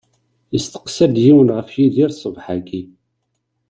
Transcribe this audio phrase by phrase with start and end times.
[0.53, 2.81] Yesteqsa-d yiwen ɣef Yidir ṣṣbeḥ-agi.